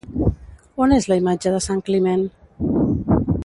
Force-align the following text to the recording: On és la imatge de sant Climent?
On 0.85 0.95
és 0.95 1.07
la 1.11 1.17
imatge 1.21 1.53
de 1.57 1.59
sant 1.67 1.85
Climent? 1.91 2.27